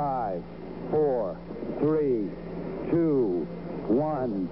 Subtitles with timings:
[0.00, 0.42] 5,
[0.92, 1.36] 4,
[1.78, 2.30] 3,
[2.90, 3.46] 2,
[3.90, 4.48] 1,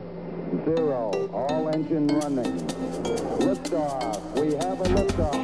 [0.66, 1.30] 0.
[1.32, 2.52] All engine running.
[3.40, 4.20] Liftoff.
[4.36, 5.36] We have a liftoff.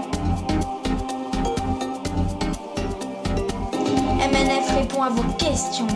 [4.20, 5.86] MNF répond à vos questions.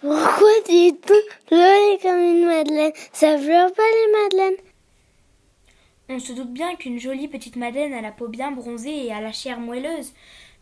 [0.00, 1.14] Pourquoi dit-on
[1.50, 2.92] joli comme une madeleine?
[3.12, 4.60] Ça pleure pas les madeleines
[6.08, 9.20] On se doute bien qu'une jolie petite madeleine à la peau bien bronzée et à
[9.20, 10.12] la chair moelleuse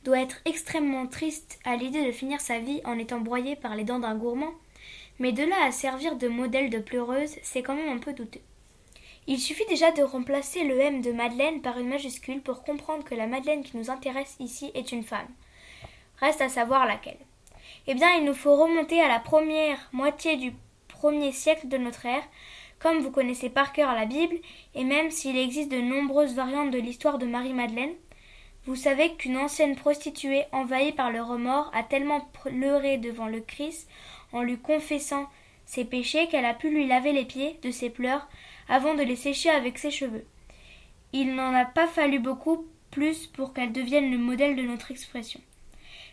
[0.04, 3.84] doit être extrêmement triste à l'idée de finir sa vie en étant broyée par les
[3.84, 4.52] dents d'un gourmand.
[5.18, 8.40] Mais de là à servir de modèle de pleureuse, c'est quand même un peu douteux.
[9.26, 13.14] Il suffit déjà de remplacer le M de Madeleine par une majuscule pour comprendre que
[13.14, 15.28] la Madeleine qui nous intéresse ici est une femme.
[16.18, 17.18] Reste à savoir laquelle.
[17.86, 20.52] Eh bien, il nous faut remonter à la première moitié du
[20.88, 22.24] premier siècle de notre ère,
[22.78, 24.36] comme vous connaissez par cœur la Bible,
[24.74, 27.94] et même s'il existe de nombreuses variantes de l'histoire de Marie-Madeleine,
[28.66, 33.88] vous savez qu'une ancienne prostituée envahie par le remords a tellement pleuré devant le Christ
[34.32, 35.28] en lui confessant
[35.64, 38.28] ses péchés qu'elle a pu lui laver les pieds de ses pleurs
[38.68, 40.26] avant de les sécher avec ses cheveux.
[41.12, 45.40] Il n'en a pas fallu beaucoup plus pour qu'elle devienne le modèle de notre expression.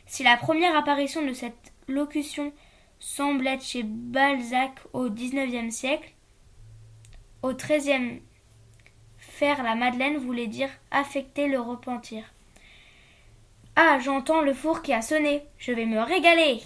[0.05, 2.53] Si la première apparition de cette locution
[2.99, 6.13] semble être chez Balzac au XIXe siècle,
[7.43, 8.21] au XIIIe,
[9.17, 12.23] faire la Madeleine voulait dire affecter le repentir.
[13.79, 15.45] Ah, j'entends le four qui a sonné.
[15.59, 16.63] Je vais me régaler.